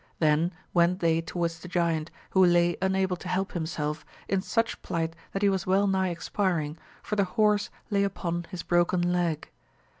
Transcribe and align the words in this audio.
Then 0.17 0.51
went 0.73 0.99
they 0.99 1.21
towards 1.21 1.59
the 1.59 1.67
giant, 1.67 2.09
who 2.31 2.43
lay 2.43 2.75
unable 2.81 3.15
to 3.17 3.27
help 3.27 3.51
himself, 3.51 4.03
in 4.27 4.41
sucli 4.41 4.81
plight 4.81 5.15
that 5.31 5.43
he 5.43 5.49
was 5.49 5.67
well 5.67 5.85
nigh 5.85 6.09
expiring, 6.09 6.79
for 7.03 7.15
the 7.15 7.23
horse 7.37 7.69
lay 7.91 8.03
upon 8.03 8.47
his 8.49 8.63
broken 8.63 9.13
leg. 9.13 9.49